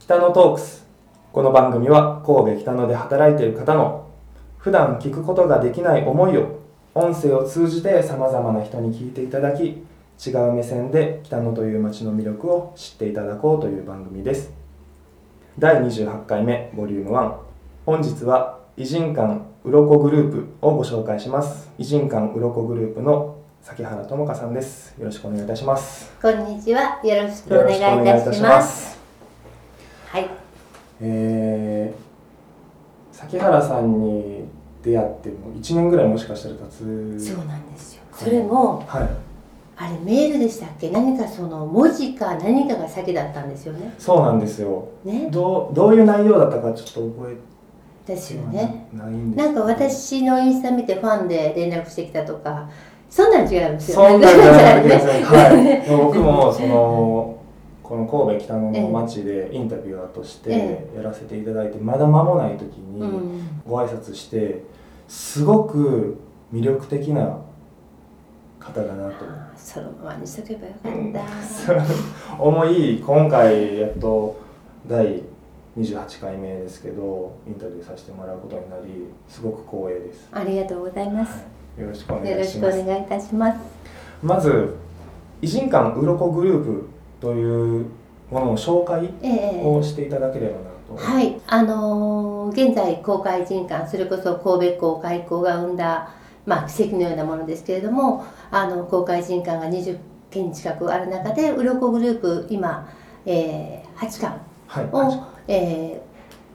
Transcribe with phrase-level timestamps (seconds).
[0.00, 0.86] 北野トークス。
[1.30, 4.08] この番組は神戸北野で働いている方の
[4.56, 6.58] 普段聞くことができない思いを
[6.94, 9.84] 音声を通じてさまざまな人に聞いていただき
[10.26, 14.52] 違う目線で北野という街の魅力を知っていただこうという番組です。
[15.58, 17.34] 第28回目ボリューム1
[17.84, 21.70] 本日は偉人館うろこグループをご紹介します。
[21.78, 24.98] 偉人館うろこグループの崎原智香さんです。
[24.98, 26.10] よろしくお願いいたします。
[26.20, 26.98] こんにちは。
[27.04, 28.99] よろしくお願いいたします。
[30.12, 30.28] はい。
[31.00, 34.44] えー、崎原さんに
[34.82, 38.02] 出会っても1年ぐらいもしかしたら経つそうなんですよ。
[38.12, 39.08] それも、はい
[39.82, 40.90] あれメールでしたっけ？
[40.90, 43.94] 何かその文字か何かが先だったんですよね。
[43.98, 45.28] そうなんですよね？
[45.30, 48.88] どうどういう内容だったかちょっと覚えですよね。
[48.92, 52.68] ないんか私のインスタ見てファンで連絡してきたとか、
[53.08, 57.36] そんなん違うんですよそんなんじゃないですね はい僕もその
[57.90, 63.62] この神戸北野の町でインタビュアーとしてえやらせていただいてまだ間もない時にうん。
[63.66, 64.62] ご挨拶して
[65.08, 66.16] すごく
[66.54, 67.38] 魅力的な
[68.60, 69.24] 方だなと
[69.56, 70.92] そのままにしとけばよかっ
[72.38, 72.38] た。
[72.40, 74.36] 思い今回やっと
[74.86, 75.24] 第
[75.76, 81.44] 28回目ですけどインタビューさせてもらうことになりすごく光栄です、ありがとうございます。
[81.76, 83.58] よろしくおよろしくお願いします願いいたします。
[84.22, 84.76] まず
[85.42, 87.86] 偉人館うろこグループという
[88.30, 89.62] ものを紹介ええ。
[89.64, 96.10] をしていただければなと、はい、あのー現在公開人館それこそ神戸港開港が生んだ、
[96.46, 99.98] まあ、奇跡のようなものですけれどもあの公開人館が20
[100.30, 102.88] 件近くある中でうろこグループ今、
[103.24, 104.88] えー、8館はい。
[104.92, 106.10] を、えー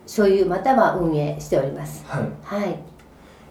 [0.07, 2.05] 所有または運営しております。
[2.05, 2.23] はい。
[2.44, 2.79] はい、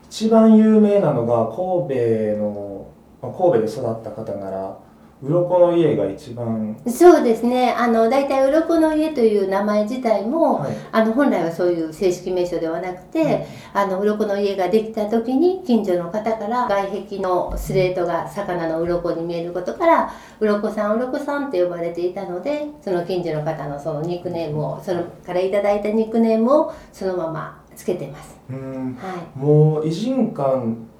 [0.08, 1.96] 一番有名なのが神
[2.36, 2.86] 戸の
[3.20, 4.78] まあ神戸で育った方なら
[5.22, 6.76] 鱗の家が一番。
[6.86, 7.72] そうですね。
[7.72, 10.72] あの大体「うろこの家」という名前自体も、はい。
[10.92, 28.36] あの本来はそういう正式名称ではなくて、あの鱗の家ができた時に近所の方から外壁のスレートが魚の鱗に見えることから「鱗さん鱗さん」って呼ばれていたのでその近所の方のそのニックネームをそのからいただいたニックネームをそのままつけてます。
[28.50, 28.98] うん。
[29.00, 29.38] はい。
[29.38, 30.94] もう偉人館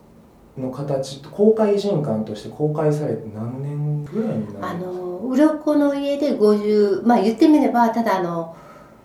[0.57, 3.84] の形公開偉人館として公開されて何年
[4.61, 8.57] あの鱗の家で50まあ言ってみればただあの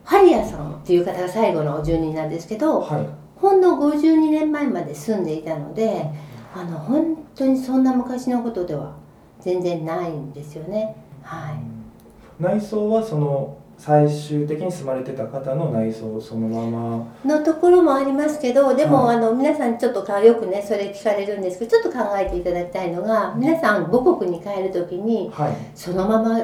[0.03, 3.07] ハリアさんっていう方が最後の住人なんですけどはい。
[3.35, 6.11] ほんの52年前まで住んでいたので
[6.53, 8.95] あの本当にそんな昔のことでは
[9.39, 10.95] 全然ないんですよね。
[11.23, 11.79] はい。
[12.41, 17.07] 内装はその最終的に住まれてた方の内装そのまま。
[17.23, 25.55] のところもありますけどでも、はいあの皆さんちょっとかよくねそれ聞かれるんですけどちょっと考えていただきたいのが皆さん母国に帰る時にはい。
[25.73, 26.39] そのまま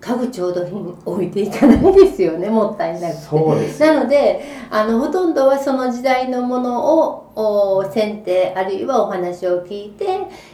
[0.00, 3.20] 家具調度品置いていかないですよね もったいなくて。
[3.20, 10.06] そうですなのであのほとんどはその時代のものをお選定あるいはお話を聞いて、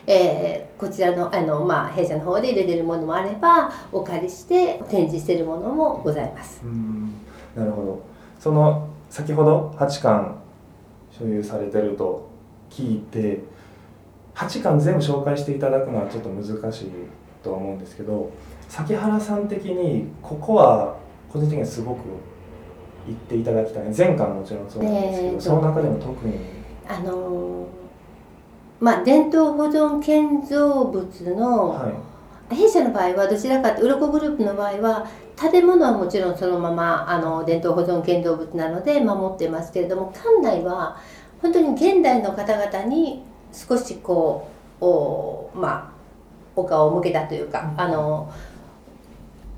[0.06, 6.60] えーこちらのあの、まあ、弊社の方で入れてるものもあればお借りして展示してるものもございます。
[6.62, 7.14] うん
[7.56, 8.00] なるほど
[8.38, 10.36] その先ほど8巻
[11.10, 12.28] 所有されてると
[12.68, 13.44] 聞いて
[14.34, 16.90] 8巻全部紹介していただくのはちょっと難しい
[17.42, 18.30] とは思うんですけど
[18.68, 20.96] 崎原さん的にここは
[21.32, 22.00] 個人的にはすごく
[23.06, 23.84] 言っていただきたい。
[23.96, 25.30] 前巻ももちろんそうなんですけど、え。
[25.30, 26.34] ーとその中でも特に。
[26.88, 27.84] あのー
[28.80, 32.54] まあ伝統保存建造物の、はい。
[32.54, 41.00] 弊社の場合はどちらかと鱗グループの場合は建物はもちろんそのままあの伝統保存建造物なので守ってますけれども館内は
[41.40, 43.22] 本当に現代の方々に
[43.52, 45.92] 少しこうおまあ
[46.54, 48.30] お顔を向けたというか、あの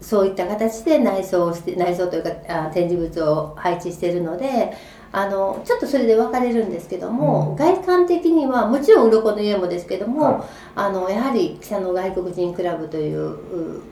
[0.00, 4.72] そういった形で内装をして内装というかあ展示物を配置しているので
[5.12, 7.56] あのちょっとそれで分かれるんですけども、うん。
[7.56, 13.82] 外観的にはもちろん鱗の家もですけども、はあのやはり北の外国人クラブというう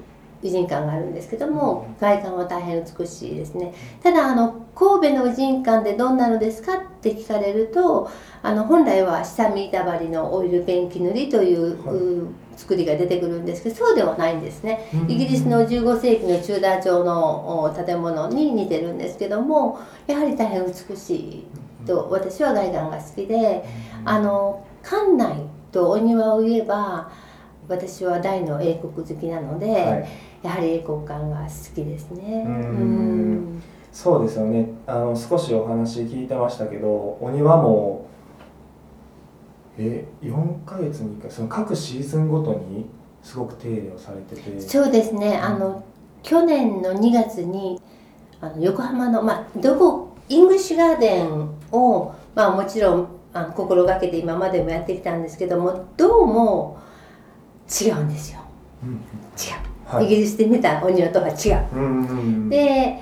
[0.43, 3.73] 偉人館があるんですけども外観は大変美しいですね。
[4.03, 8.11] ただあの神戸の偉人館でどんなのですかって聞かれると
[8.43, 11.97] あの本来は下見板張りのオイルペンキ塗りという、はい。
[11.97, 14.89] う作りが出てくるんですけどそうではないんですね。
[14.95, 15.11] うん。
[15.11, 21.45] イギリスの15世紀のチューダー朝のお建物に似てるんですけどもやはり大変美しい
[21.87, 23.65] と私は外観が好きで
[24.05, 25.43] あの館内
[25.73, 27.11] とお庭を言えば
[27.69, 30.09] 私は大の英国好きなので、はい。
[30.43, 32.43] やはり英国館が好きですね。
[32.45, 33.63] ううんん。
[33.91, 34.69] そうですよね。
[34.87, 38.07] あの少しお話聞いてましたけどお庭も
[39.79, 42.87] え4ヶ月に1回その各シーズンごとに
[43.23, 44.61] すごく手入れをされてて。
[44.61, 45.37] そうですね。
[45.37, 45.83] あの
[46.23, 47.81] 去年の2月に
[48.41, 56.79] あの横浜のまあどこイングリッシュガーデンをまあもちろんあの心がけて今までもやってきたんですけどもどうも
[57.69, 58.41] 違うんですよ。
[58.83, 58.91] うん。
[58.93, 59.01] 違う、
[59.97, 60.07] はい。
[60.07, 61.67] イギリスで見たお庭とは違う。
[61.75, 62.49] うんうん。
[62.49, 63.01] で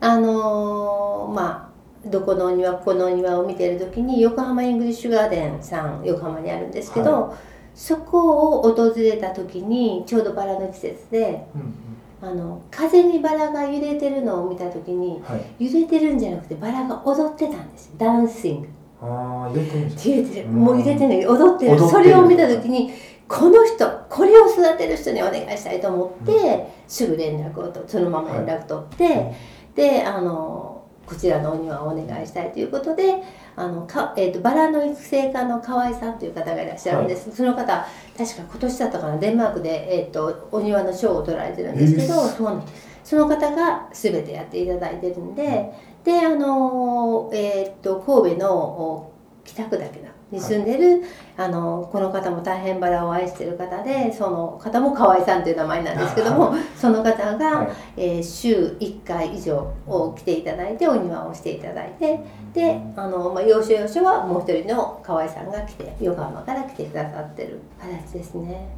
[0.00, 1.73] あのーまあ
[2.06, 7.34] どこのお庭ここのお庭を見てる時に横浜イングリッシュガーデンさん横浜にあるんですけど、
[7.74, 11.74] そこを訪れた時にちょうどバラの季節でうんうん。
[12.22, 15.66] あの風にバラが揺れてるのを見た時にはい。
[15.66, 17.92] 揺れてるんじゃなくてバラが踊ってたんですよ。
[17.98, 18.68] ダンシング。
[19.02, 20.54] ああ入れてる揺れてるうん。
[20.54, 22.92] もう揺れてない踊ってる踊ってるそれを見た時に
[23.26, 29.32] この人これを育てる人にお願いしたいと思って、すぐ連絡をとそのまま連絡取って、
[29.74, 30.73] であの
[31.06, 33.22] こちらのお庭をお願いしたいということで
[33.56, 37.86] あのか、えー、とバラの育成家の河合さんという方がいらっしゃるんです、その方
[38.16, 42.94] 確か今年だったかなデンマークで、えー、とお庭の賞を取られてるんですけど、えーそうなんです。
[43.04, 45.72] その方が全てやっていただいてるんで、
[46.04, 49.12] であの、えー、と神戸のお
[49.44, 51.02] 北区だけなに住んでる、
[51.36, 57.68] あのこの方も大変バラを愛してる方でその方も河合さんという名前なんですけどもその方が、はい。
[57.96, 62.20] えー週1回以上を来ていただいてお庭をしていただいて
[62.52, 68.68] であの、まあ、要所要所はもう一人の河合さんが来て横浜から来てくださってる形ですね。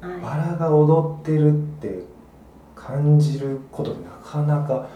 [0.00, 0.20] はい。
[0.20, 2.04] バラが踊ってるって
[2.74, 4.88] 感じることなかなか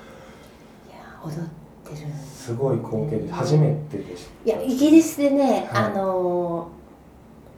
[0.88, 1.96] いや踊ってる
[2.34, 5.84] すごい光景で初めてでしいやイギリスでね、はい。
[5.84, 6.70] あの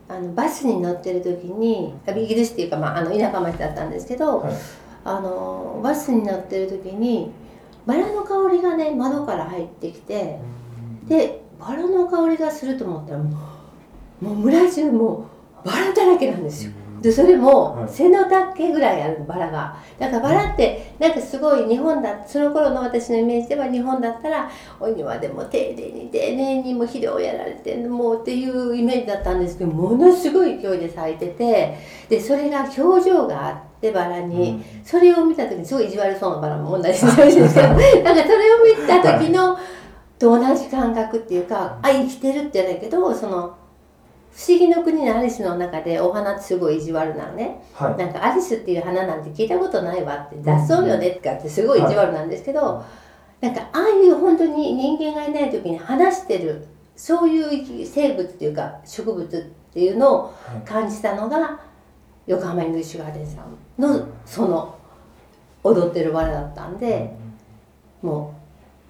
[0.09, 4.53] あのバスに乗ってる時にあイギリスっていうか、まあ、あの田舎町だったんですけど、はい。
[5.03, 7.31] あのバスに乗ってる時に
[7.85, 10.39] バラの香りがね窓から入ってきて
[11.07, 13.37] たでバラの香りがすると思ったらも
[14.21, 15.29] うもう村中も
[15.63, 16.71] うバラだらけなんですよ。
[17.01, 17.89] でそれもはい。
[17.89, 19.77] 背の丈ぐらいあるバラが。
[19.99, 24.49] だからバラってなんかすごい日本だその頃の私のイメージでは日本だったら
[24.79, 31.77] お庭でも丁寧に丁寧にも肥料をやられてもうっていうイメージだったんですけどものすごい勢いで咲いてて
[32.09, 39.57] でそれが表情があってバラに、それを見た時にすごい意地悪そうなバラも同じしてるんですけど なんかそれを見た時の
[40.17, 43.55] と同じ感覚っていうかあ生きてるって言うんだけどその
[44.33, 47.61] 不思議の国のアリスの中でお花ってすごい意地悪なのね。
[47.73, 47.97] はい。
[47.97, 52.83] なんかアリスっていう花なんて聞いたことないわって雑草よねとかってすごい意地悪なんですけど、
[53.41, 59.41] なんかああいう本当に人間がいない時に話してるそういう生物っていうか植物っ
[59.73, 60.31] ていうのをは
[60.63, 60.67] い。
[60.67, 61.59] 感じたのが
[62.27, 64.77] 横浜イングリッシュガーデンさんのその
[65.63, 67.15] 踊ってるバラだったんで
[68.01, 68.36] もう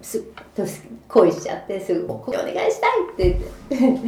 [0.08, 0.22] す
[0.56, 0.64] と
[1.06, 3.38] 恋しちゃってすぐ「お願いしたい!」って
[3.68, 3.98] 言っ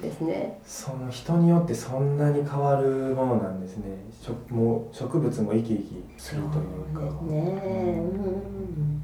[0.00, 0.08] て。
[0.08, 0.60] ですね。
[0.64, 3.84] その人によってそんなに変わるものなんですね。
[4.22, 7.16] 植もう植物も生き生きするというか。
[7.18, 8.00] そうですね。
[8.00, 9.02] うん。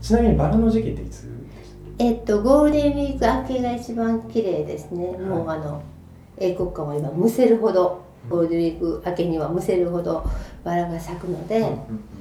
[0.00, 1.28] ちなみにバラの時期っていつ
[1.98, 5.18] えっとゴールデンウィーク明けが一番綺麗ですね、い。
[5.18, 5.82] もうあの
[6.38, 8.00] 英国館は今むせるほど
[8.30, 10.24] ゴールデンウィーク明けにはむせるほど
[10.64, 11.76] バラが咲くので、うんうん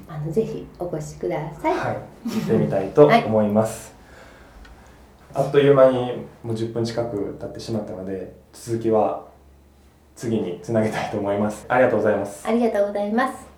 [0.10, 2.30] あのぜひお越しください、はい。
[2.30, 3.94] 行ってみたいと思います、
[5.34, 9.28] あっという間にもう10分近く経ってしまったので続きは
[10.16, 11.66] 次につなげたいと思います。
[11.70, 12.48] ありがとうございます。
[12.48, 13.49] ありがとうございます